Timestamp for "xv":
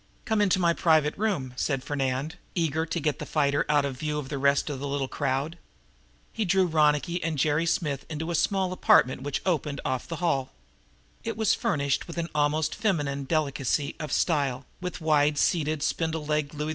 16.69-16.69